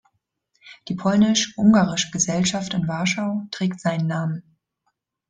[0.87, 4.57] Die Polnisch-Ungarische-Gesellschaft in Warschau trägt seinen Namen.